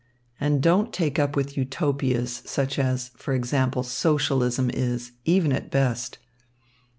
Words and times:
And 0.39 0.63
don't 0.63 0.91
take 0.91 1.19
up 1.19 1.35
with 1.35 1.55
Utopias, 1.55 2.41
such 2.47 2.79
as, 2.79 3.09
for 3.09 3.35
example, 3.35 3.83
Socialism 3.83 4.71
is, 4.73 5.11
even 5.25 5.51
at 5.53 5.69
best. 5.69 6.17